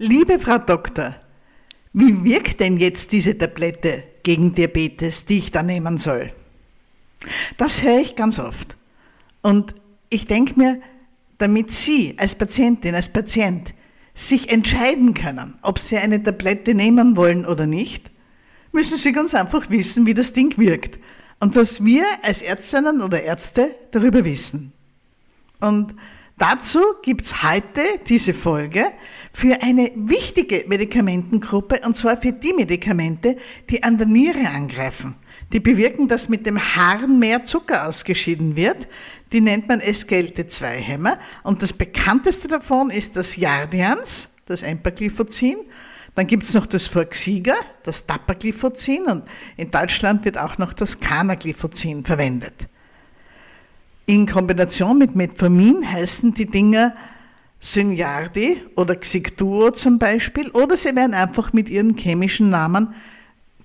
[0.00, 1.16] Liebe Frau Doktor,
[1.92, 6.32] wie wirkt denn jetzt diese Tablette gegen Diabetes, die ich da nehmen soll?
[7.56, 8.76] Das höre ich ganz oft.
[9.42, 9.74] Und
[10.08, 10.80] ich denke mir,
[11.38, 13.74] damit Sie als Patientin, als Patient
[14.14, 18.08] sich entscheiden können, ob Sie eine Tablette nehmen wollen oder nicht,
[18.70, 20.96] müssen Sie ganz einfach wissen, wie das Ding wirkt
[21.40, 24.72] und was wir als Ärztinnen oder Ärzte darüber wissen.
[25.58, 25.96] Und
[26.36, 28.92] dazu gibt's heute diese Folge
[29.38, 33.36] für eine wichtige Medikamentengruppe, und zwar für die Medikamente,
[33.70, 35.14] die an der Niere angreifen.
[35.52, 38.88] Die bewirken, dass mit dem Harn mehr Zucker ausgeschieden wird.
[39.30, 41.20] Die nennt man SGLT2-Hämmer.
[41.44, 45.58] Und das bekannteste davon ist das Jardians, das Empagliflozin.
[46.16, 49.04] Dann gibt es noch das Forxiga, das Dapagliflozin.
[49.04, 49.22] Und
[49.56, 52.54] in Deutschland wird auch noch das Canagliflozin verwendet.
[54.04, 56.96] In Kombination mit Metformin heißen die Dinger
[57.60, 62.94] Synjardi oder Xigduo zum Beispiel, oder sie werden einfach mit ihren chemischen Namen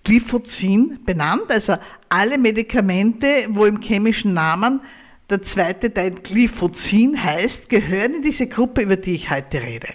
[0.04, 1.50] Glyphozin benannt.
[1.50, 1.76] Also
[2.10, 4.82] alle Medikamente, wo im chemischen Namen
[5.30, 9.88] der zweite Teil Glyphozin heißt, gehören in diese Gruppe, über die ich heute rede.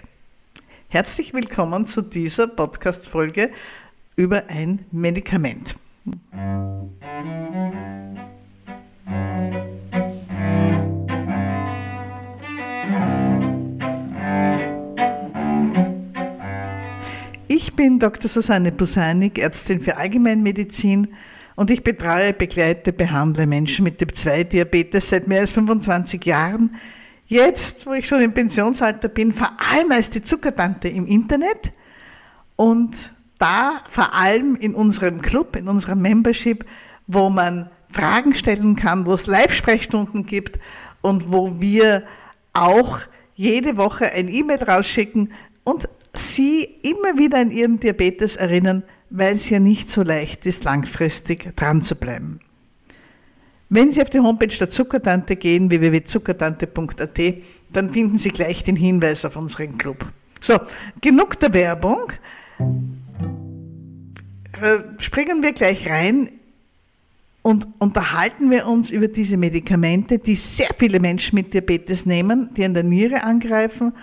[0.87, 3.51] Herzlich willkommen zu dieser Podcast-Folge
[4.15, 5.75] über ein Medikament.
[17.61, 18.29] Ich bin Dr.
[18.29, 21.09] Susanne Busanik, Ärztin für Allgemeinmedizin
[21.57, 26.77] und ich betreue, begleite, behandle Menschen mit Typ-2-Diabetes seit mehr als 25 Jahren.
[27.27, 31.73] Jetzt, wo ich schon im Pensionsalter bin, vor allem als die Zuckertante im Internet
[32.55, 36.63] und da vor allem in unserem Club, in unserer Membership,
[37.07, 40.59] wo man Fragen stellen kann, wo es Live-Sprechstunden gibt
[41.01, 42.03] und wo wir
[42.53, 42.99] auch
[43.35, 45.33] jede Woche ein E-Mail rausschicken
[45.65, 50.63] und Sie immer wieder an Ihren Diabetes erinnern, weil es ja nicht so leicht ist,
[50.65, 52.39] langfristig dran zu bleiben.
[53.69, 57.19] Wenn Sie auf die Homepage der Zuckertante gehen, www.zuckertante.at,
[57.71, 60.11] dann finden Sie gleich den Hinweis auf unseren Club.
[60.41, 60.59] So,
[61.01, 62.11] genug der Werbung.
[64.61, 66.31] Äh, springen wir gleich rein
[67.41, 72.65] und unterhalten wir uns über diese Medikamente, die sehr viele Menschen mit Diabetes nehmen, die
[72.65, 73.93] an der Niere angreifen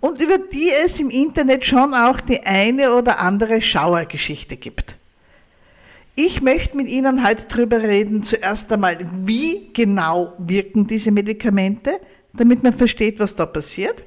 [0.00, 4.96] und über die es im Internet schon auch die eine oder andere Schauergeschichte gibt.
[6.16, 12.00] Ich möchte mit Ihnen heute darüber reden, zuerst einmal, wie genau wirken diese Medikamente,
[12.32, 14.04] damit man versteht, was da passiert.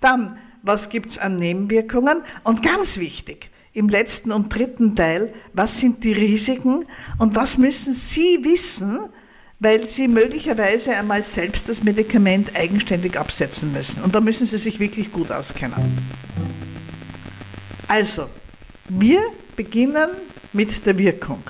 [0.00, 2.22] Dann, was gibt es an Nebenwirkungen?
[2.44, 6.86] Und ganz wichtig, im letzten und dritten Teil, was sind die Risiken
[7.18, 8.98] und was müssen Sie wissen,
[9.58, 14.02] weil sie möglicherweise einmal selbst das Medikament eigenständig absetzen müssen.
[14.02, 15.98] Und da müssen sie sich wirklich gut auskennen.
[17.88, 18.28] Also,
[18.88, 19.20] wir
[19.56, 20.10] beginnen
[20.52, 21.42] mit der Wirkung.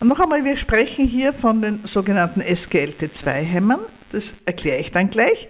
[0.00, 3.80] Und noch einmal, wir sprechen hier von den sogenannten SGLT2-Hämmern.
[4.12, 5.48] Das erkläre ich dann gleich.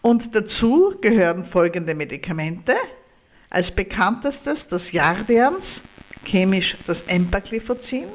[0.00, 2.74] Und dazu gehören folgende Medikamente.
[3.50, 5.82] Als bekanntestes das Jardians,
[6.24, 8.06] chemisch das Empagliflozin,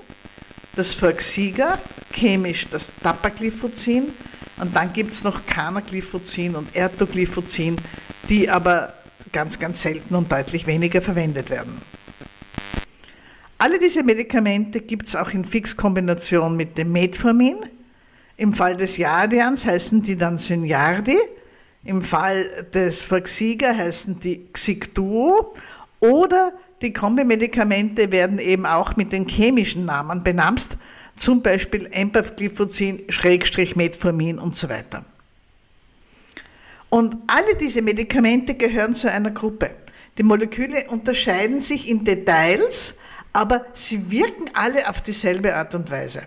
[0.78, 1.80] das Forxiga,
[2.14, 4.14] chemisch das Dapagliflozin
[4.60, 7.76] und dann gibt es noch Canagliflozin und Ertogliflozin,
[8.30, 8.94] die aber
[9.32, 11.82] ganz, ganz selten und deutlich weniger verwendet werden.
[13.60, 17.58] Alle diese Medikamente gibt es auch in Fixkombination mit dem Metformin.
[18.38, 21.18] Im Fall des Jardians heißen die dann Synjardi,
[21.84, 25.54] im Fall des Forxiga heißen die Xigduo
[26.00, 30.78] oder die Kombimedikamente werden eben auch mit den chemischen Namen benamst,
[31.16, 35.04] zum Beispiel Empagliflozin, Schrägstrich Metformin und so weiter.
[36.90, 39.72] Und alle diese Medikamente gehören zu einer Gruppe.
[40.18, 42.96] Die Moleküle unterscheiden sich in Details,
[43.34, 46.24] aber sie wirken alle auf dieselbe Art und Weise.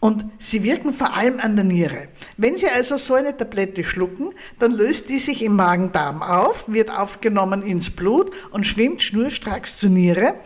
[0.00, 2.08] Und sie wirken vor allem an der Niere.
[2.38, 6.90] Wenn Sie also so eine Tablette schlucken, dann löst die sich im Magen-Darm auf, wird
[6.90, 10.36] aufgenommen ins Blut und schwimmt schnurstracks zur Niere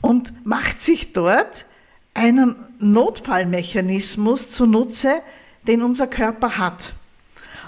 [0.00, 1.66] und macht sich dort
[2.14, 5.22] einen Notfallmechanismus zunutze,
[5.66, 6.94] den unser Körper hat.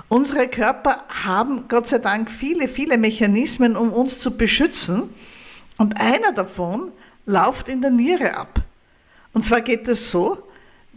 [0.09, 5.11] Unsere Körper haben Gott sei Dank viele, viele Mechanismen, um uns zu beschützen.
[5.79, 6.93] Und einer davon
[7.27, 8.61] läuft in der Niere ab.
[9.33, 10.39] Und zwar geht es so,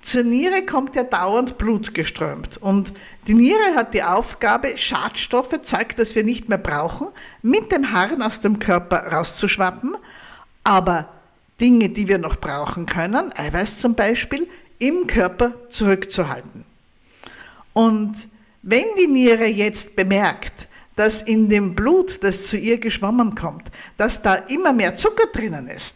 [0.01, 2.57] zur Niere kommt ja dauernd Blut geströmt.
[2.57, 2.93] Und
[3.27, 7.09] die Niere hat die Aufgabe, Schadstoffe, Zeug, das wir nicht mehr brauchen,
[7.41, 9.95] mit dem Harn aus dem Körper rauszuschwappen.
[10.63, 11.09] Aber
[11.59, 14.47] Dinge, die wir noch brauchen können, Eiweiß zum Beispiel,
[14.79, 16.65] im Körper zurückzuhalten.
[17.73, 18.27] Und
[18.61, 24.21] wenn die Niere jetzt bemerkt, dass in dem Blut, das zu ihr geschwommen kommt, dass
[24.21, 25.95] da immer mehr Zucker drinnen ist,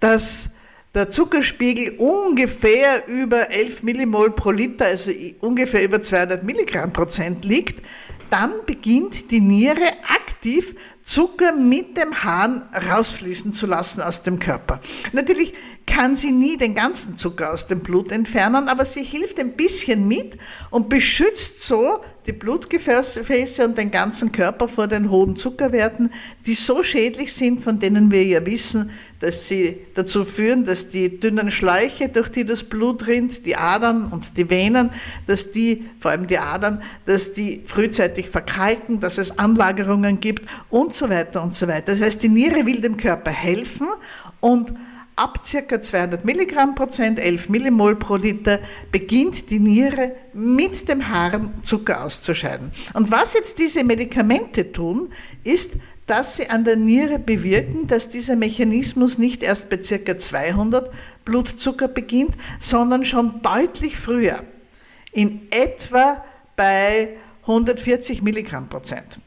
[0.00, 0.50] dass
[0.94, 7.82] der Zuckerspiegel ungefähr über 11 Millimol pro Liter, also ungefähr über 200 Milligramm Prozent liegt,
[8.30, 14.80] dann beginnt die Niere aktiv Zucker mit dem Hahn rausfließen zu lassen aus dem Körper.
[15.12, 15.54] Natürlich
[15.90, 20.06] kann sie nie den ganzen Zucker aus dem Blut entfernen, aber sie hilft ein bisschen
[20.06, 20.38] mit
[20.70, 26.12] und beschützt so die Blutgefäße und den ganzen Körper vor den hohen Zuckerwerten,
[26.46, 31.18] die so schädlich sind, von denen wir ja wissen, dass sie dazu führen, dass die
[31.18, 34.90] dünnen Schläuche, durch die das Blut rinnt, die Adern und die Venen,
[35.26, 40.94] dass die, vor allem die Adern, dass die frühzeitig verkalken, dass es Anlagerungen gibt und
[40.94, 41.92] so weiter und so weiter.
[41.92, 43.88] Das heißt, die Niere will dem Körper helfen
[44.40, 44.72] und
[45.20, 45.80] ab ca.
[45.82, 48.58] 200 Milligramm Prozent, 11 Millimol pro Liter,
[48.90, 52.72] beginnt die Niere mit dem Harn Zucker auszuscheiden.
[52.94, 55.12] Und was jetzt diese Medikamente tun,
[55.44, 55.72] ist,
[56.06, 60.16] dass sie an der Niere bewirken, dass dieser Mechanismus nicht erst bei ca.
[60.16, 60.90] 200
[61.26, 64.42] Blutzucker beginnt, sondern schon deutlich früher,
[65.12, 66.24] in etwa
[66.56, 69.18] bei 140 Milligramm Prozent.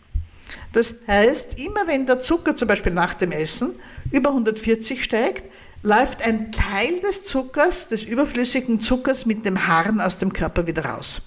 [0.72, 3.76] Das heißt, immer wenn der Zucker zum Beispiel nach dem Essen
[4.12, 5.44] über 140 steigt,
[5.84, 10.86] läuft ein Teil des Zuckers, des überflüssigen Zuckers mit dem Harn aus dem Körper wieder
[10.86, 11.22] raus.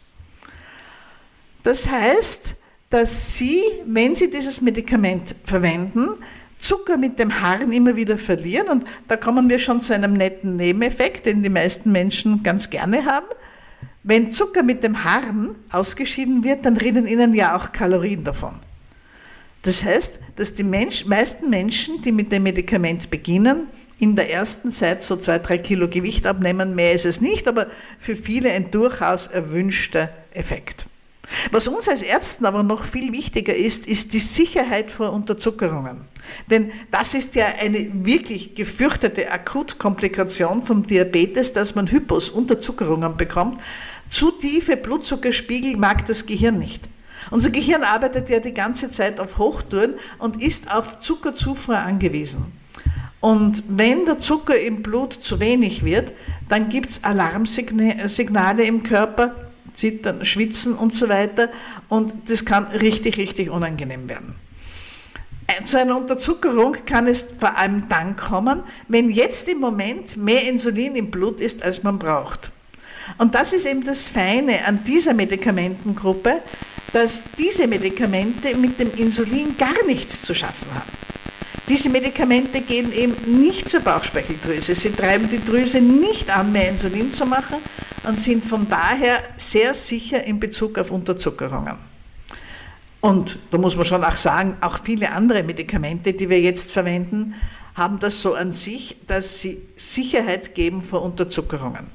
[1.62, 2.54] Das heißt,
[2.90, 6.08] dass Sie, wenn Sie dieses Medikament verwenden,
[6.58, 8.68] Zucker mit dem Harn immer wieder verlieren.
[8.68, 13.04] Und da kommen wir schon zu einem netten Nebeneffekt, den die meisten Menschen ganz gerne
[13.04, 13.26] haben.
[14.02, 18.54] Wenn Zucker mit dem Harn ausgeschieden wird, dann rinnen Ihnen ja auch Kalorien davon.
[19.62, 24.70] Das heißt, dass die Mensch, meisten Menschen, die mit dem Medikament beginnen, in der ersten
[24.70, 26.74] Zeit so zwei, drei Kilo Gewicht abnehmen.
[26.74, 27.66] Mehr ist es nicht, aber
[27.98, 30.86] für viele ein durchaus erwünschter Effekt.
[31.50, 36.02] Was uns als Ärzten aber noch viel wichtiger ist, ist die Sicherheit vor Unterzuckerungen.
[36.50, 43.60] Denn das ist ja eine wirklich gefürchtete Akutkomplikation vom Diabetes, dass man Hypos, Unterzuckerungen bekommt.
[44.08, 46.82] Zu tiefe Blutzuckerspiegel mag das Gehirn nicht.
[47.30, 52.52] Unser Gehirn arbeitet ja die ganze Zeit auf Hochtouren und ist auf Zuckerzufuhr angewiesen.
[53.26, 56.12] Und wenn der Zucker im Blut zu wenig wird,
[56.48, 59.34] dann gibt es Alarmsignale im Körper,
[59.74, 61.48] Zittern, Schwitzen und so weiter.
[61.88, 64.36] Und das kann richtig, richtig unangenehm werden.
[65.48, 70.48] Äh, zu einer Unterzuckerung kann es vor allem dann kommen, wenn jetzt im Moment mehr
[70.48, 72.52] Insulin im Blut ist, als man braucht.
[73.18, 76.42] Und das ist eben das Feine an dieser Medikamentengruppe,
[76.92, 81.06] dass diese Medikamente mit dem Insulin gar nichts zu schaffen haben.
[81.68, 84.76] Diese Medikamente gehen eben nicht zur Bauchspeicheldrüse.
[84.76, 87.56] Sie treiben die Drüse nicht an, mehr Insulin zu machen
[88.06, 91.76] und sind von daher sehr sicher in Bezug auf Unterzuckerungen.
[93.00, 97.34] Und da muss man schon auch sagen, auch viele andere Medikamente, die wir jetzt verwenden,
[97.74, 101.88] haben das so an sich, dass sie Sicherheit geben vor Unterzuckerungen.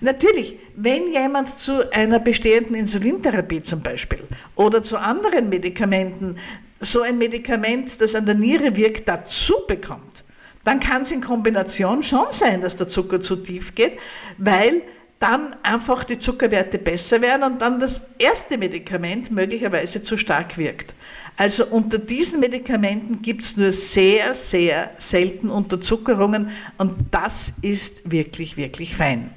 [0.00, 4.22] Natürlich, wenn jemand zu einer bestehenden Insulintherapie zum Beispiel
[4.54, 6.36] oder zu anderen Medikamenten
[6.84, 10.24] so ein Medikament, das an der Niere wirkt, dazu bekommt,
[10.64, 13.98] dann kann es in Kombination schon sein, dass der Zucker zu tief geht,
[14.38, 14.82] weil
[15.18, 20.94] dann einfach die Zuckerwerte besser werden und dann das erste Medikament möglicherweise zu stark wirkt.
[21.36, 28.56] Also unter diesen Medikamenten gibt es nur sehr, sehr selten Unterzuckerungen und das ist wirklich,
[28.56, 29.30] wirklich fein.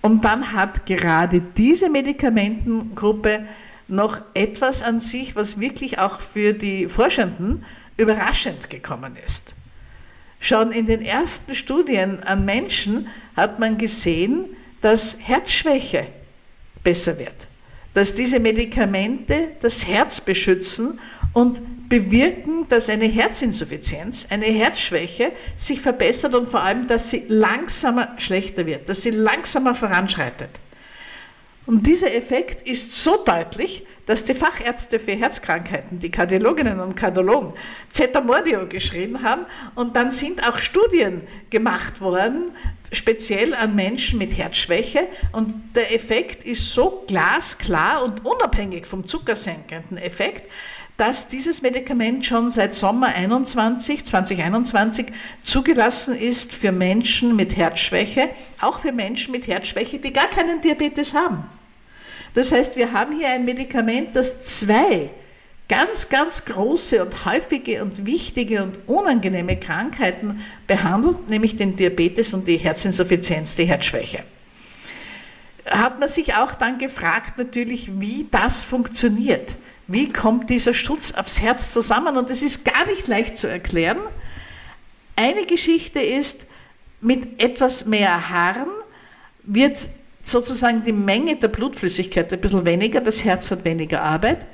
[0.00, 3.46] Und dann hat gerade diese Medikamentengruppe
[3.88, 7.64] noch etwas an sich, was wirklich auch für die Forschenden
[7.96, 9.54] überraschend gekommen ist.
[10.40, 16.06] Schon in den ersten Studien an Menschen hat man gesehen, dass Herzschwäche
[16.84, 17.34] besser wird,
[17.94, 21.00] dass diese Medikamente das Herz beschützen
[21.32, 28.14] und bewirken, dass eine Herzinsuffizienz, eine Herzschwäche sich verbessert und vor allem, dass sie langsamer
[28.18, 30.50] schlechter wird, dass sie langsamer voranschreitet.
[31.68, 37.52] Und dieser Effekt ist so deutlich, dass die Fachärzte für Herzkrankheiten, die Kardiologinnen und Kardiologen,
[37.90, 39.44] Zetamordio geschrieben haben.
[39.74, 42.52] Und dann sind auch Studien gemacht worden,
[42.90, 45.08] speziell an Menschen mit Herzschwäche.
[45.32, 50.50] Und der Effekt ist so glasklar und unabhängig vom zuckersenkenden Effekt,
[50.98, 55.06] dass dieses Medikament schon seit Sommer 21, 2021
[55.44, 58.28] zugelassen ist für Menschen mit Herzschwäche,
[58.60, 61.44] auch für Menschen mit Herzschwäche, die gar keinen Diabetes haben.
[62.34, 65.10] Das heißt, wir haben hier ein Medikament, das zwei
[65.68, 72.48] ganz, ganz große und häufige und wichtige und unangenehme Krankheiten behandelt, nämlich den Diabetes und
[72.48, 74.24] die Herzinsuffizienz, die Herzschwäche.
[75.70, 79.54] Hat man sich auch dann gefragt natürlich, wie das funktioniert,
[79.88, 82.16] wie kommt dieser Schutz aufs Herz zusammen?
[82.18, 83.98] Und das ist gar nicht leicht zu erklären.
[85.16, 86.42] Eine Geschichte ist,
[87.00, 88.68] mit etwas mehr Haaren
[89.42, 89.88] wird
[90.22, 94.44] sozusagen die Menge der Blutflüssigkeit ein bisschen weniger, das Herz hat weniger Arbeit.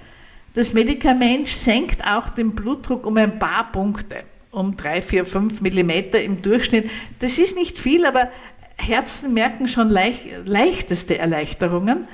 [0.55, 4.23] Das Medikament senkt auch den Blutdruck um ein paar Punkte,
[4.53, 6.88] um drei, vier, fünf Millimeter im Durchschnitt.
[7.19, 8.31] Das ist nicht viel, aber
[8.76, 12.07] Herzen merken schon leicht, leichteste Erleichterungen.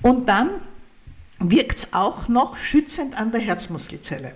[0.00, 0.50] Und dann
[1.38, 4.32] wirkt es auch noch schützend an der Herzmuskelzelle.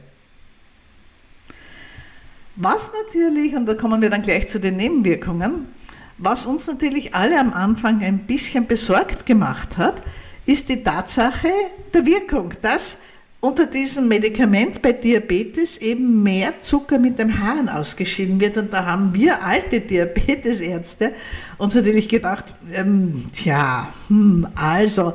[2.56, 5.68] Was natürlich, und da kommen wir dann gleich zu den Nebenwirkungen,
[6.18, 10.02] was uns natürlich alle am Anfang ein bisschen besorgt gemacht hat,
[10.44, 11.50] ist die Tatsache
[11.94, 12.96] der Wirkung, dass
[13.40, 18.56] unter diesem Medikament bei Diabetes eben mehr Zucker mit dem Haaren ausgeschieden wird.
[18.56, 21.12] Und da haben wir alte Diabetesärzte
[21.58, 25.14] uns natürlich gedacht, ähm, tja, hm, also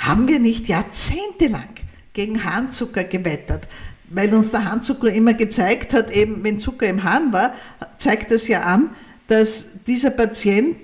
[0.00, 1.68] haben wir nicht jahrzehntelang
[2.14, 3.68] gegen Harnzucker gewettert?
[4.08, 7.54] Weil uns der Harnzucker immer gezeigt hat, eben wenn Zucker im Hahn war,
[7.98, 8.90] zeigt das ja an,
[9.28, 10.78] dass dieser Patient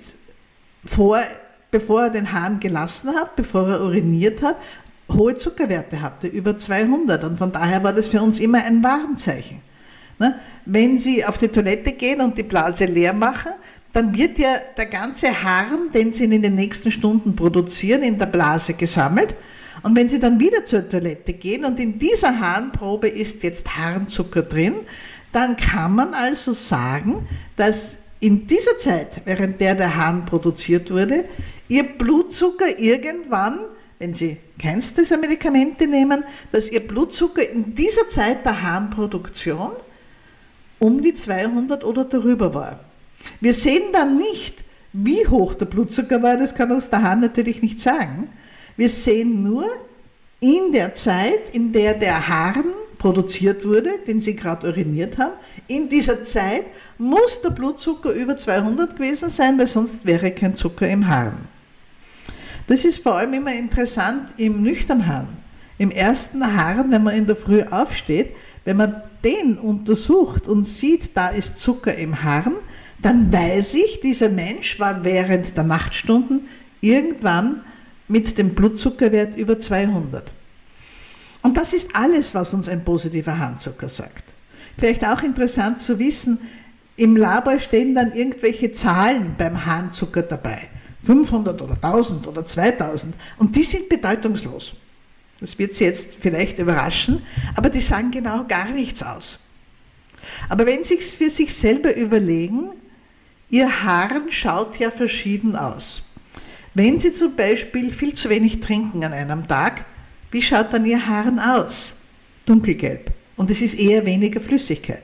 [0.85, 1.19] vor,
[1.71, 4.55] bevor er den Hahn gelassen hat, bevor er uriniert hat,
[5.11, 7.23] hohe Zuckerwerte hatte, über 200.
[7.23, 9.61] Und von daher war das für uns immer ein Warnzeichen.
[10.19, 10.39] Ne?
[10.65, 13.51] Wenn Sie auf die Toilette gehen und die Blase leer machen,
[13.93, 18.25] dann wird ja der ganze Harn, den Sie in den nächsten Stunden produzieren, in der
[18.27, 19.35] Blase gesammelt.
[19.83, 24.43] Und wenn Sie dann wieder zur Toilette gehen und in dieser Harnprobe ist jetzt Harnzucker
[24.43, 24.75] drin,
[25.31, 31.25] dann kann man also sagen, dass in dieser Zeit, während der der Hahn produziert wurde,
[31.69, 33.59] Ihr Blutzucker irgendwann
[33.99, 39.71] wenn Sie keins dieser Medikamente nehmen, dass Ihr Blutzucker in dieser Zeit der Harnproduktion
[40.79, 42.79] um die 200 oder darüber war.
[43.39, 44.55] Wir sehen dann nicht,
[44.93, 48.29] wie hoch der Blutzucker war, das kann uns der Hahn natürlich nicht sagen.
[48.75, 49.65] Wir sehen nur
[50.39, 52.65] in der Zeit, in der der Harn
[52.97, 55.33] produziert wurde, den Sie gerade uriniert haben,
[55.67, 56.65] in dieser Zeit
[56.97, 61.47] muss der Blutzucker über 200 gewesen sein, weil sonst wäre kein Zucker im Harn.
[62.67, 65.27] Das ist vor allem immer interessant im Nüchternhahn.
[65.77, 68.31] Im ersten Hahn, wenn man in der Früh aufsteht,
[68.65, 72.55] wenn man den untersucht und sieht, da ist Zucker im Harn,
[72.99, 76.47] dann weiß ich, dieser Mensch war während der Nachtstunden
[76.81, 77.63] irgendwann
[78.07, 80.31] mit dem Blutzuckerwert über 200.
[81.41, 84.23] Und das ist alles, was uns ein positiver Harnzucker sagt.
[84.77, 86.39] Vielleicht auch interessant zu wissen,
[86.95, 90.69] im Labor stehen dann irgendwelche Zahlen beim Harnzucker dabei.
[91.05, 94.73] 500 oder 1000 oder 2000 und die sind bedeutungslos.
[95.39, 97.21] Das wird Sie jetzt vielleicht überraschen,
[97.55, 99.39] aber die sagen genau gar nichts aus.
[100.49, 102.71] Aber wenn Sie es für sich selber überlegen,
[103.49, 106.01] Ihr Haaren schaut ja verschieden aus.
[106.73, 109.85] Wenn Sie zum Beispiel viel zu wenig trinken an einem Tag,
[110.31, 111.93] wie schaut dann Ihr Haaren aus?
[112.45, 113.11] Dunkelgelb.
[113.37, 115.03] Und es ist eher weniger Flüssigkeit,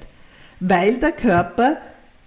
[0.59, 1.77] weil der Körper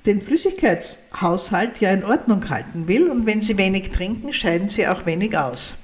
[0.06, 5.04] den Flüssigkeitshaushalt ja in Ordnung halten will und wenn Sie wenig trinken, scheiden Sie auch
[5.04, 5.74] wenig aus.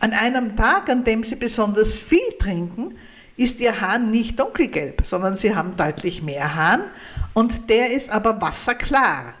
[0.00, 2.94] An einem Tag, an dem Sie besonders viel trinken,
[3.36, 6.84] ist Ihr Hahn nicht dunkelgelb, sondern Sie haben deutlich mehr Hahn
[7.36, 9.34] und der ist aber wasserklar.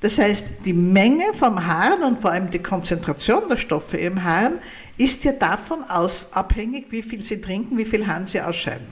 [0.00, 4.60] Das heißt, die Menge vom Hahn und vor allem die Konzentration der Stoffe im Hahn
[4.96, 8.86] ist ja davon aus abhängig, wie viel Sie trinken, wie viel Hahn Sie ausscheiden.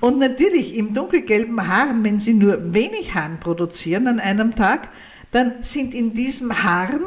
[0.00, 4.88] Und natürlich im dunkelgelben Haaren, wenn Sie nur wenig Haaren produzieren an einem Tag,
[5.32, 7.04] dann sind in diesem Haaren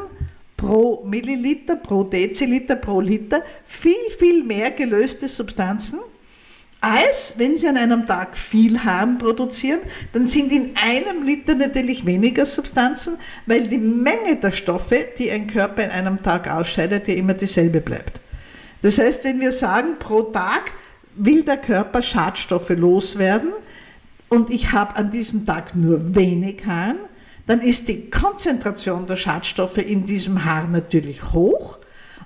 [0.56, 6.00] pro Milliliter, pro Deziliter, pro Liter viel, viel mehr gelöste Substanzen,
[6.82, 9.80] als wenn Sie an einem Tag viel Haaren produzieren,
[10.14, 15.48] dann sind in einem Liter natürlich weniger Substanzen, weil die Menge der Stoffe, die ein
[15.48, 18.22] Körper in einem Tag ausscheidet, ja immer dieselbe bleibt.
[18.82, 20.72] Das heißt, wenn wir sagen, pro Tag
[21.16, 23.52] will der Körper Schadstoffe loswerden
[24.30, 27.00] und ich habe an diesem Tag nur wenig Harn,
[27.46, 31.80] dann ist die Konzentration der Schadstoffe in diesem Haar natürlich hoch.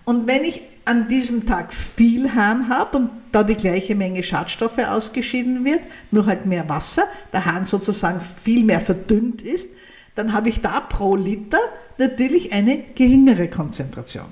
[0.04, 4.80] Und wenn ich an diesem Tag viel Harn habe und da die gleiche Menge Schadstoffe
[4.80, 9.70] ausgeschieden wird, nur halt mehr Wasser, der Hahn sozusagen viel mehr verdünnt ist,
[10.16, 11.60] dann habe ich da pro Liter
[11.98, 14.26] natürlich eine geringere Konzentration.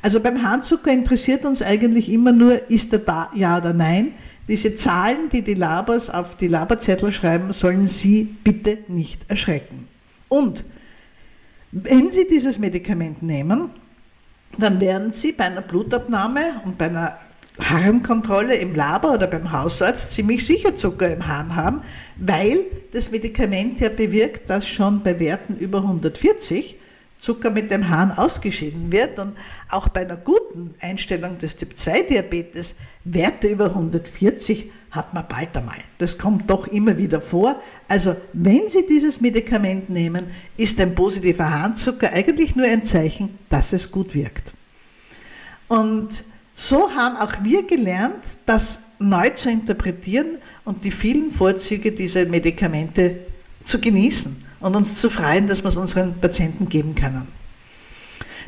[0.00, 4.12] Also beim Harnzucker interessiert uns eigentlich immer nur, ist er da, ja oder nein.
[4.48, 9.86] Diese Zahlen, die die Labors auf die Laberzettel schreiben, sollen Sie bitte nicht erschrecken.
[10.28, 10.64] Und
[11.70, 13.70] wenn Sie dieses Medikament nehmen,
[14.58, 17.18] dann werden Sie bei einer Blutabnahme und bei einer
[17.58, 21.82] Harnkontrolle im Labor oder beim Hausarzt ziemlich sicher Zucker im Hahn haben,
[22.16, 22.60] weil
[22.92, 26.76] das Medikament ja bewirkt, dass schon bei Werten über 140
[27.22, 29.36] Zucker mit dem Hahn ausgeschieden wird und
[29.68, 32.74] auch bei einer guten Einstellung des Typ-2-Diabetes
[33.04, 35.78] Werte über 140 hat man bald einmal.
[35.98, 37.62] Das kommt doch immer wieder vor.
[37.86, 43.72] Also wenn Sie dieses Medikament nehmen, ist ein positiver Harnzucker eigentlich nur ein Zeichen, dass
[43.72, 44.52] es gut wirkt.
[45.68, 46.24] Und
[46.56, 53.18] so haben auch wir gelernt, das neu zu interpretieren und die vielen Vorzüge dieser Medikamente
[53.64, 57.28] zu genießen und uns zu freuen, dass wir es unseren Patienten geben können.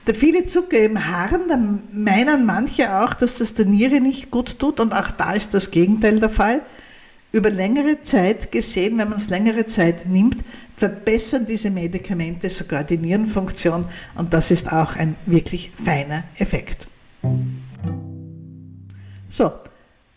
[0.07, 1.59] Der viele Zucker im Harn, da
[1.93, 5.71] meinen manche auch, dass das der Niere nicht gut tut und auch da ist das
[5.71, 6.63] Gegenteil der Fall.
[7.33, 10.37] Über längere Zeit gesehen, wenn man es längere Zeit nimmt,
[10.77, 16.87] verbessern diese Medikamente sogar die Nierenfunktion und das ist auch ein wirklich feiner Effekt.
[19.29, 19.51] So,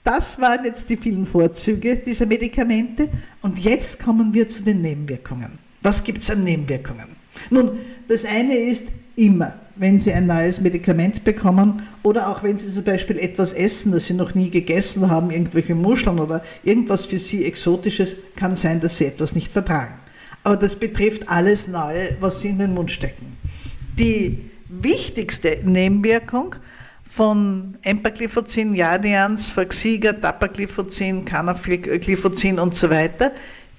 [0.04, 3.10] das waren jetzt die vielen Vorzüge dieser Medikamente
[3.42, 5.67] und jetzt kommen wir zu den Nebenwirkungen.
[5.88, 7.16] Was gibt es an Nebenwirkungen?
[7.50, 7.78] Nun,
[8.10, 8.84] das eine ist
[9.16, 13.94] immer, wenn Sie ein neues Medikament bekommen oder auch wenn Sie zum Beispiel etwas essen,
[13.94, 18.82] das Sie noch nie gegessen haben, irgendwelche Muscheln oder irgendwas für Sie Exotisches, kann sein,
[18.82, 19.94] dass Sie etwas nicht vertragen.
[20.44, 23.38] Aber das betrifft alles Neue, was Sie in den Mund stecken.
[23.98, 26.56] Die wichtigste Nebenwirkung
[27.06, 33.32] von Empagliflozin, Jadians, Faxiga, Tapagliflozin, Canagliflozin und so weiter,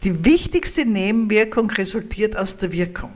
[0.04, 3.12] die wichtigste Nebenwirkung resultiert aus der Wirkung.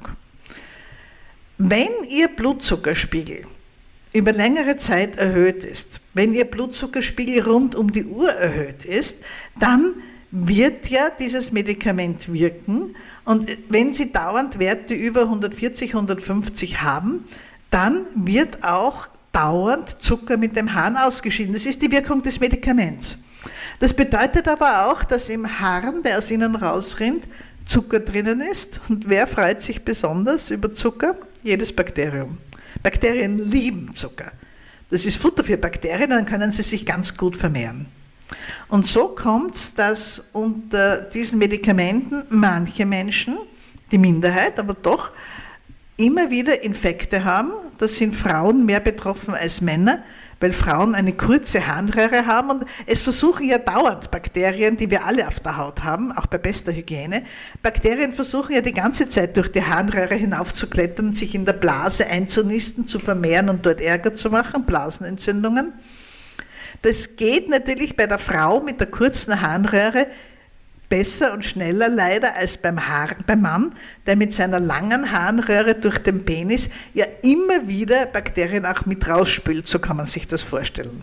[1.59, 3.47] Wenn Ihr Blutzuckerspiegel
[4.13, 9.19] über längere Zeit erhöht ist, wenn Ihr Blutzuckerspiegel rund um die Uhr erhöht ist,
[9.61, 9.95] dann
[10.33, 12.97] wird ja dieses Medikament wirken.
[13.25, 17.25] Und wenn Sie dauernd Werte über 140, 150 haben,
[17.71, 21.55] dann wird auch dauernd Zucker mit dem Hahn ausgeschieden.
[21.55, 23.17] Das ist die Wirkung des Medikaments.
[23.79, 27.25] Das bedeutet aber auch, dass im Harn, der aus ihnen rausrinnt,
[27.67, 28.81] Zucker drinnen ist.
[28.89, 31.17] Und wer freut sich besonders über Zucker?
[31.43, 32.39] Jedes Bakterium.
[32.83, 34.33] Bakterien lieben Zucker.
[34.91, 37.87] Das ist Futter für Bakterien, dann können sie sich ganz gut vermehren.
[38.69, 43.39] Und so kommt es, dass unter diesen Medikamenten manche Menschen,
[43.91, 45.11] die Minderheit, aber doch,
[45.97, 47.53] immer wieder Infekte haben.
[47.79, 50.03] Da sind Frauen mehr betroffen als Männer,
[50.43, 55.29] weil Frauen eine kurze Harnröhre haben und es versuchen ja dauernd Bakterien, die wir alle
[55.29, 57.23] auf der Haut haben, auch bei bester Hygiene,
[57.63, 62.87] Bakterien versuchen ja die ganze Zeit durch die Harnröhre hinaufzuklettern, sich in der Blase einzunisten,
[62.87, 65.75] zu vermehren und dort Ärger zu machen, Blasenentzündungen.
[66.83, 70.09] Das geht natürlich bei der Frau mit der kurzen Harnröhre
[70.93, 73.73] besser und schneller leider als beim, Haar, beim Mann,
[74.05, 79.67] der mit seiner langen Harnröhre durch den Penis ja immer wieder Bakterien auch mit rausspült,
[79.67, 81.03] so kann man sich das vorstellen.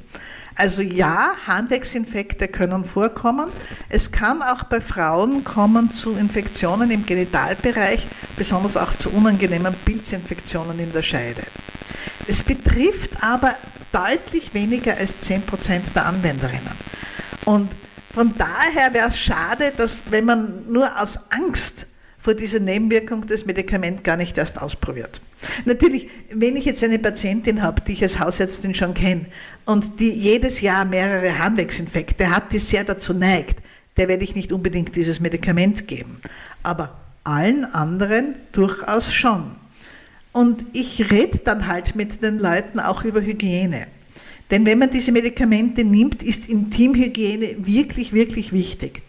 [0.53, 3.49] Also ja, Harnwegsinfekte können vorkommen.
[3.89, 8.05] Es kann auch bei Frauen kommen zu Infektionen im Genitalbereich,
[8.37, 11.41] besonders auch zu unangenehmen Pilzinfektionen in der Scheide.
[12.27, 13.55] Es betrifft aber
[13.91, 16.77] deutlich weniger als 10% der Anwenderinnen.
[17.45, 17.71] Und
[18.19, 21.85] von daher wäre es schade, dass wenn man nur aus Angst
[22.17, 25.21] vor dieser Nebenwirkung das Medikament gar nicht erst ausprobiert.
[25.63, 29.27] Natürlich, wenn ich jetzt eine Patientin habe, die ich als Hausärztin schon kenne
[29.63, 33.63] und die jedes Jahr mehrere Harnwegsinfekte hat, die sehr dazu neigt,
[33.95, 36.19] der werde ich nicht unbedingt dieses Medikament geben.
[36.61, 39.55] Aber allen anderen durchaus schon.
[40.33, 43.87] Und ich rede dann halt mit den Leuten auch über Hygiene.
[44.51, 49.03] Denn wenn man diese Medikamente nimmt, ist Intimhygiene wirklich, wirklich wichtig.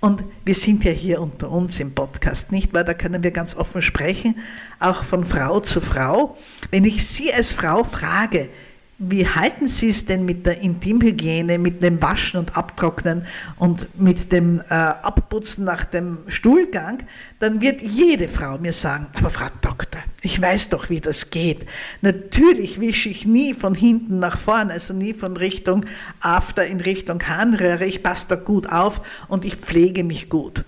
[0.00, 2.84] Und wir sind ja hier unter uns im Podcast, nicht wahr?
[2.84, 4.36] Da können wir ganz offen sprechen,
[4.78, 6.36] auch von Frau zu Frau.
[6.70, 8.50] Wenn ich Sie als Frau frage,
[8.98, 13.26] wie halten Sie es denn mit der Intimhygiene, mit dem Waschen und Abtrocknen
[13.56, 17.02] und mit dem äh, Abputzen nach dem Stuhlgang,
[17.40, 21.66] dann wird jede Frau mir sagen, aber Frau Doktor, ich weiß doch, wie das geht.
[22.02, 25.86] Natürlich wische ich nie von hinten nach vorne, also nie von Richtung
[26.20, 27.86] After in Richtung Harnröhre.
[27.86, 30.64] Ich passe da gut auf und ich pflege mich gut.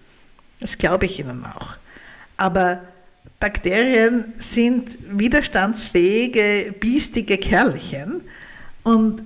[0.61, 1.77] Das glaube ich Ihnen auch.
[2.37, 2.81] Aber
[3.41, 8.23] Bakterien sind widerstandsfähige, biestige Kerlchen
[8.83, 9.23] und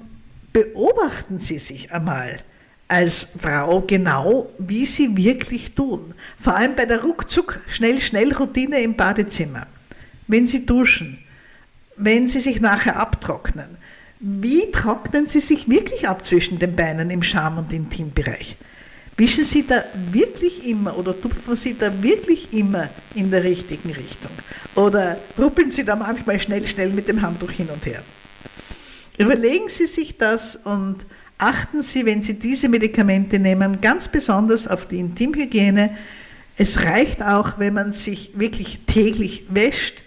[0.53, 2.41] beobachten Sie sich einmal
[2.89, 6.15] als Frau genau, wie Sie wirklich tun.
[6.41, 9.69] Vor allem bei der ruckzuck schnell schnell Routine im Badezimmer.
[10.27, 11.19] Wenn Sie duschen,
[11.97, 13.77] wenn Sie sich nachher abtrocknen.
[14.19, 18.57] Wie trocknen Sie sich wirklich ab zwischen den Beinen im Scham- und Intimbereich?
[19.21, 24.31] Wischen Sie da wirklich immer oder tupfen Sie da wirklich immer in der richtigen Richtung?
[24.75, 28.03] Oder ruppeln Sie da manchmal schnell, schnell mit dem Handtuch hin und her?
[29.19, 31.05] Überlegen Sie sich das und
[31.37, 35.99] achten Sie, wenn Sie diese Medikamente nehmen, ganz besonders auf die Intimhygiene.
[36.57, 40.03] Es reicht auch, wenn man sich wirklich täglich wäscht,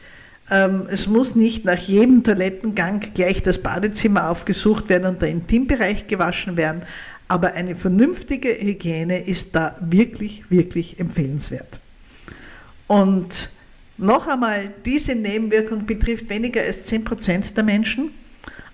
[0.52, 6.06] Ähm, es muss nicht nach jedem Toilettengang gleich das Badezimmer aufgesucht werden und der Intimbereich
[6.08, 6.84] gewaschen werden,
[7.28, 11.80] aber eine vernünftige Hygiene ist da wirklich, wirklich empfehlenswert.
[12.88, 13.50] Und
[13.98, 18.12] noch einmal, diese Nebenwirkung betrifft weniger als 10% der Menschen.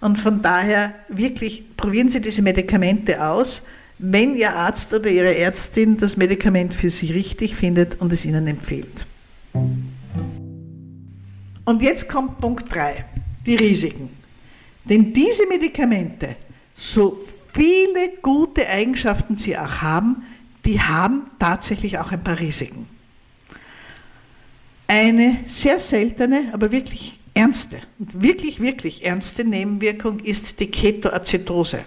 [0.01, 3.61] Und von daher wirklich probieren Sie diese Medikamente aus,
[3.97, 8.47] wenn Ihr Arzt oder Ihre Ärztin das Medikament für Sie richtig findet und es Ihnen
[8.47, 9.05] empfiehlt.
[11.65, 13.05] Und jetzt kommt Punkt 3,
[13.45, 14.09] die Risiken.
[14.85, 16.37] Denn diese Medikamente,
[16.75, 17.19] so
[17.53, 20.23] viele gute Eigenschaften sie auch haben,
[20.65, 22.87] die haben tatsächlich auch ein paar Risiken.
[24.87, 31.81] Eine sehr seltene, aber wirklich ernste wirklich, wirklich ernste Nebenwirkung ist die Ketoazidose.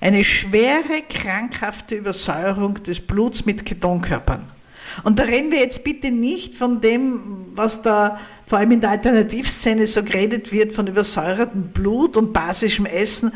[0.00, 4.52] Eine schwere, krankhafte Übersäuerung des Bluts mit Ketonkörpern.
[5.04, 8.90] Und da reden wir jetzt bitte nicht von dem, was da vor allem in der
[8.90, 13.32] Alternativszene so geredet wird, von übersäuertem Blut und basischem Essen.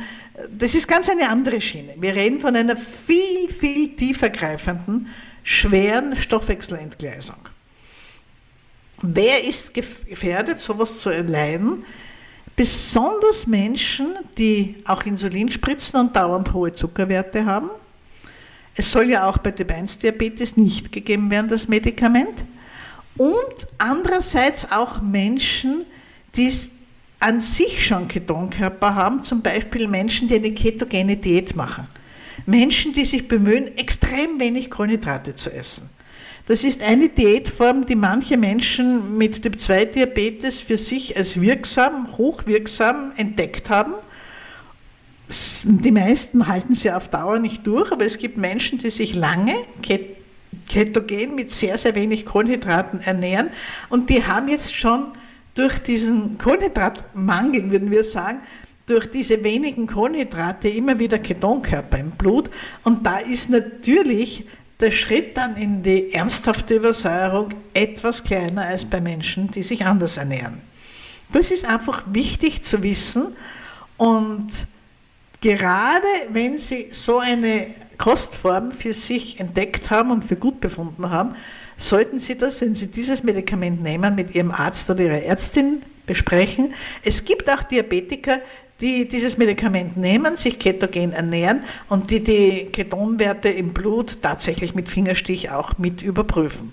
[0.51, 1.95] Das ist ganz eine andere Schiene.
[1.99, 5.09] Wir reden von einer viel, viel tiefergreifenden,
[5.43, 7.37] schweren Stoffwechselentgleisung.
[9.03, 11.85] Wer ist gefährdet, sowas zu erleiden?
[12.55, 17.71] Besonders Menschen, die auch Insulin spritzen und dauernd hohe Zuckerwerte haben.
[18.75, 22.45] Es soll ja auch bei Typ 1 Diabetes nicht gegeben werden, das Medikament.
[23.17, 25.85] Und andererseits auch Menschen,
[26.37, 26.53] die
[27.23, 31.87] an sich schon Ketonkörper haben, zum Beispiel Menschen, die eine ketogene Diät machen.
[32.47, 35.89] Menschen, die sich bemühen, extrem wenig Kohlenhydrate zu essen.
[36.47, 42.09] Das ist eine Diätform, die manche Menschen mit Typ 2 Diabetes für sich als wirksam,
[42.19, 43.95] hochwirksam entdeckt haben.
[45.63, 49.55] Die meisten halten sie auf Dauer nicht durch, aber es gibt Menschen, die sich lange
[50.69, 53.51] ketogen mit sehr, sehr wenig Kohlenhydraten ernähren
[53.89, 55.13] und die haben jetzt schon
[55.55, 58.41] durch diesen Kohlenhydratmangel, würden wir sagen,
[58.87, 62.51] durch diese wenigen Kohlenhydrate immer wieder Ketonkörper im Blut.
[62.83, 64.47] Und da ist natürlich
[64.81, 70.17] der Schritt dann in die ernsthafte Übersäuerung etwas kleiner als bei Menschen, die sich anders
[70.17, 70.61] ernähren.
[71.33, 73.37] Das ist einfach wichtig zu wissen
[73.97, 74.49] und
[75.41, 81.37] gerade wenn Sie so eine Kostform für sich entdeckt haben und für gut befunden haben,
[81.77, 86.75] sollten Sie das, wenn Sie dieses Medikament nehmen, mit Ihrem Arzt oder Ihrer Ärztin besprechen.
[87.05, 88.39] Es gibt auch Diabetiker,
[88.81, 94.91] die dieses Medikament nehmen, sich ketogen ernähren und die die Ketonwerte im Blut tatsächlich mit
[94.91, 96.73] Fingerstich auch mit überprüfen.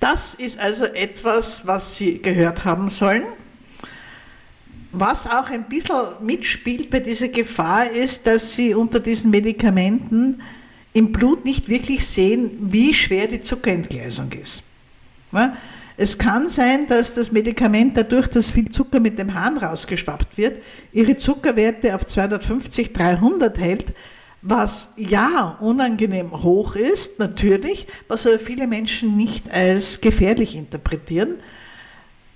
[0.00, 3.24] Das ist also etwas, was Sie gehört haben sollen.
[4.92, 10.40] Was auch ein bisschen mitspielt bei dieser Gefahr ist, dass Sie unter diesen Medikamenten
[10.96, 14.62] im Blut nicht wirklich sehen, wie schwer die Zuckerentgleisung ist.
[15.98, 20.62] Es kann sein, dass das Medikament dadurch, dass viel Zucker mit dem Hahn rausgeschwappt wird,
[20.92, 23.92] ihre Zuckerwerte auf 250, 300 hält,
[24.40, 31.36] was ja unangenehm hoch ist, natürlich, was aber viele Menschen nicht als gefährlich interpretieren.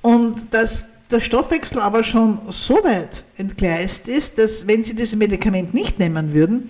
[0.03, 5.73] Und dass der Stoffwechsel aber schon so weit entgleist ist, dass wenn sie dieses Medikament
[5.73, 6.69] nicht nehmen würden,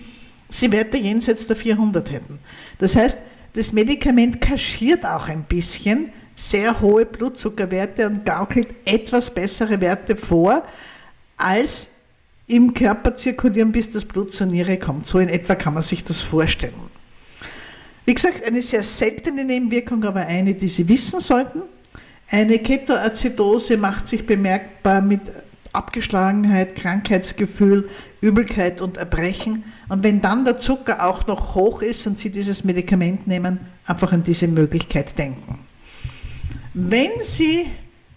[0.51, 2.39] sie Werte jenseits der 400 hätten.
[2.77, 3.17] Das heißt,
[3.53, 10.63] das Medikament kaschiert auch ein bisschen, sehr hohe Blutzuckerwerte und gaukelt etwas bessere Werte vor,
[11.37, 11.87] als
[12.47, 15.05] im Körper zirkulieren, bis das Blut zur Niere kommt.
[15.05, 16.73] So in etwa kann man sich das vorstellen.
[18.05, 21.61] Wie gesagt, eine sehr seltene Nebenwirkung, aber eine, die Sie wissen sollten.
[22.29, 25.21] Eine Ketoazidose macht sich bemerkbar mit
[25.73, 29.63] Abgeschlagenheit, Krankheitsgefühl, Übelkeit und Erbrechen.
[29.91, 34.13] Und wenn dann der Zucker auch noch hoch ist und Sie dieses Medikament nehmen, einfach
[34.13, 35.59] an diese Möglichkeit denken.
[36.73, 37.65] Wenn Sie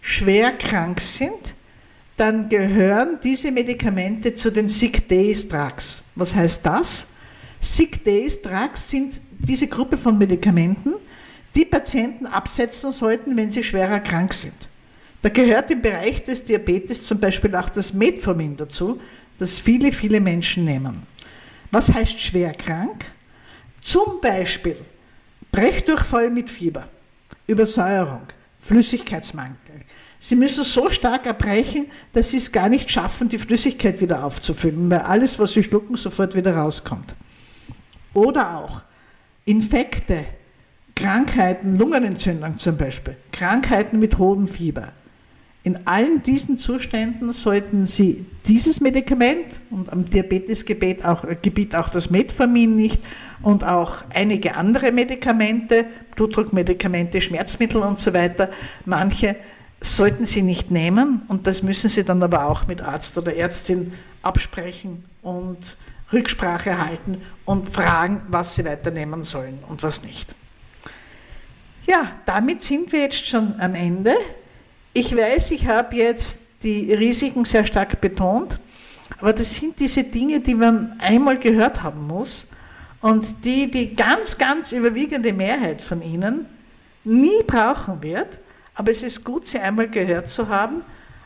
[0.00, 1.56] schwer krank sind,
[2.16, 6.04] dann gehören diese Medikamente zu den Sick Days Drugs.
[6.14, 7.06] Was heißt das?
[7.60, 10.94] Sick Days Drugs sind diese Gruppe von Medikamenten,
[11.56, 14.54] die Patienten absetzen sollten, wenn sie schwerer krank sind.
[15.22, 19.00] Da gehört im Bereich des Diabetes zum Beispiel auch das Metformin dazu,
[19.40, 21.13] das viele, viele Menschen nehmen.
[21.74, 23.04] Was heißt schwer krank?
[23.80, 24.76] Zum Beispiel
[25.50, 26.86] Brechdurchfall mit Fieber,
[27.48, 28.22] Übersäuerung,
[28.60, 29.56] Flüssigkeitsmangel.
[30.20, 34.88] Sie müssen so stark erbrechen, dass sie es gar nicht schaffen, die Flüssigkeit wieder aufzufüllen,
[34.88, 37.12] weil alles, was sie schlucken, sofort wieder rauskommt.
[38.12, 38.82] Oder auch
[39.44, 40.26] Infekte,
[40.94, 44.92] Krankheiten, Lungenentzündung zum Beispiel, Krankheiten mit hohem Fieber.
[45.64, 52.10] In allen diesen Zuständen sollten Sie dieses Medikament und am Diabetesgebiet auch, äh, auch das
[52.10, 53.00] Metformin nicht
[53.40, 58.50] und auch einige andere Medikamente, Blutdruckmedikamente, Schmerzmittel und so weiter,
[58.84, 59.36] manche
[59.80, 63.94] sollten Sie nicht nehmen und das müssen Sie dann aber auch mit Arzt oder Ärztin
[64.20, 65.78] absprechen und
[66.12, 70.34] Rücksprache halten und fragen, was Sie weiternehmen sollen und was nicht.
[71.86, 74.14] Ja, damit sind wir jetzt schon am Ende.
[74.96, 78.60] Ich weiß, ich habe jetzt die Risiken sehr stark betont,
[79.18, 82.46] aber das sind diese Dinge, die man einmal gehört haben muss
[83.00, 86.46] und die die ganz, ganz überwiegende Mehrheit von Ihnen
[87.02, 88.38] nie brauchen wird.
[88.76, 90.82] Aber es ist gut, sie einmal gehört zu haben.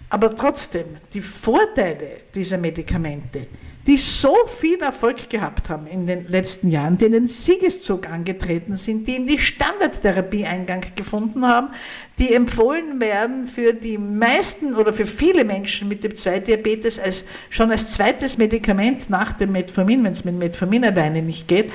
[0.09, 3.48] Aber trotzdem, die Vorteile dieser Medikamente,
[3.88, 9.09] die so viel Erfolg gehabt haben in den letzten Jahren, die den Siegeszug angetreten sind,
[9.09, 11.70] die in die Standardtherapie Eingang gefunden haben,
[12.18, 17.70] die empfohlen werden für die meisten oder für viele Menschen mit dem 2-Diabetes als, schon
[17.70, 21.72] als zweites Medikament nach dem Metformin, wenn es mit Metformin alleine nicht geht,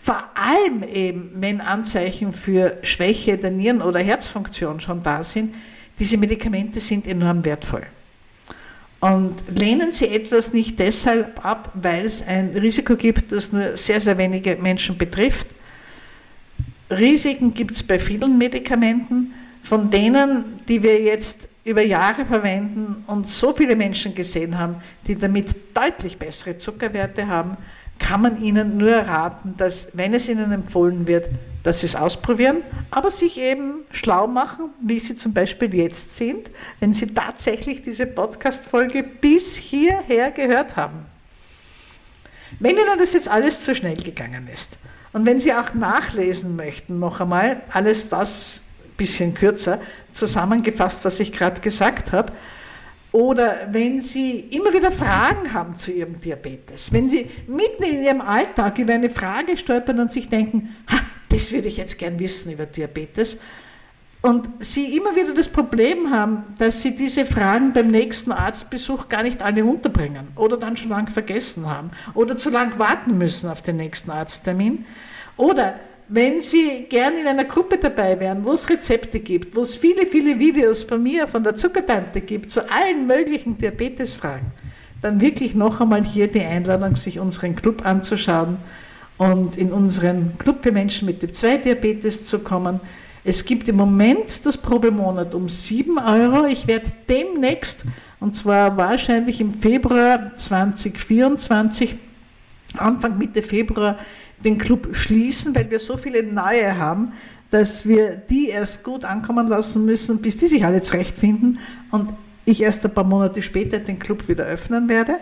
[0.00, 5.54] vor allem eben, wenn Anzeichen für Schwäche der Nieren- oder Herzfunktion schon da sind,
[5.98, 7.86] diese Medikamente sind enorm wertvoll.
[9.04, 14.00] Und lehnen Sie etwas nicht deshalb ab, weil es ein Risiko gibt, das nur sehr,
[14.00, 15.46] sehr wenige Menschen betrifft.
[16.90, 23.28] Risiken gibt es bei vielen Medikamenten, von denen, die wir jetzt über Jahre verwenden und
[23.28, 27.58] so viele Menschen gesehen haben, die damit deutlich bessere Zuckerwerte haben,
[27.98, 31.28] kann man Ihnen nur raten, dass, wenn es Ihnen empfohlen wird,
[31.62, 36.50] dass Sie es ausprobieren, aber sich eben schlau machen, wie Sie zum Beispiel jetzt sind,
[36.80, 41.06] wenn Sie tatsächlich diese Podcast-Folge bis hierher gehört haben.
[42.60, 44.72] Wenn Ihnen das jetzt alles zu schnell gegangen ist
[45.12, 48.60] und wenn Sie auch nachlesen möchten, noch einmal alles das
[48.96, 49.80] bisschen kürzer
[50.12, 52.32] zusammengefasst, was ich gerade gesagt habe,
[53.14, 58.20] oder wenn Sie immer wieder Fragen haben zu Ihrem Diabetes, wenn Sie mitten in Ihrem
[58.20, 60.98] Alltag über eine Frage stolpern und sich denken, ha,
[61.28, 63.36] das würde ich jetzt gern wissen über Diabetes,
[64.20, 69.22] und Sie immer wieder das Problem haben, dass Sie diese Fragen beim nächsten Arztbesuch gar
[69.22, 73.62] nicht alle unterbringen oder dann schon lang vergessen haben oder zu lang warten müssen auf
[73.62, 74.86] den nächsten Arzttermin.
[75.36, 75.74] Oder
[76.08, 80.06] wenn Sie gern in einer Gruppe dabei wären, wo es Rezepte gibt, wo es viele,
[80.06, 84.52] viele Videos von mir, von der Zuckertante gibt, zu allen möglichen Diabetesfragen,
[85.00, 88.58] dann wirklich noch einmal hier die Einladung, sich unseren Club anzuschauen
[89.16, 92.80] und in unseren Club für Menschen mit Typ 2 Diabetes zu kommen.
[93.24, 96.46] Es gibt im Moment das Probemonat um 7 Euro.
[96.46, 97.84] Ich werde demnächst,
[98.20, 101.96] und zwar wahrscheinlich im Februar 2024,
[102.76, 103.98] Anfang Mitte Februar,
[104.44, 107.12] den Club schließen, weil wir so viele neue haben,
[107.50, 111.58] dass wir die erst gut ankommen lassen müssen, bis die sich alle zurechtfinden
[111.90, 112.12] und
[112.44, 115.18] ich erst ein paar Monate später den Club wieder öffnen werde.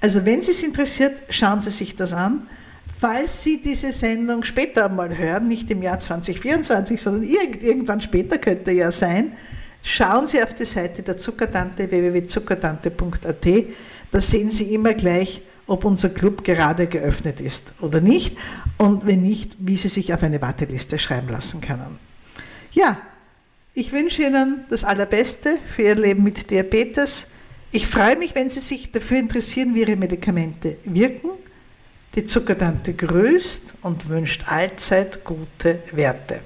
[0.00, 2.48] Also wenn Sie es interessiert, schauen Sie sich das an.
[2.98, 8.72] Falls Sie diese Sendung später mal hören, nicht im Jahr 2024, sondern irgendwann später könnte
[8.72, 9.32] ja sein,
[9.82, 13.46] schauen Sie auf die Seite der Zuckertante www.zuckertante.at.
[14.10, 18.36] Da sehen Sie immer gleich, ob unser Club gerade geöffnet ist oder nicht
[18.76, 21.98] und wenn nicht, wie Sie sich auf eine Warteliste schreiben lassen können.
[22.72, 22.98] Ja,
[23.72, 27.24] ich wünsche Ihnen das Allerbeste für Ihr Leben mit Diabetes.
[27.70, 31.30] Ich freue mich, wenn Sie sich dafür interessieren, wie Ihre Medikamente wirken.
[32.16, 36.40] Die Zuckertante grüßt und wünscht allzeit gute Werte.